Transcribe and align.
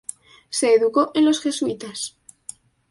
Se 0.49 0.73
educó 0.73 1.11
en 1.13 1.25
los 1.25 1.41
jesuitas. 1.41 2.17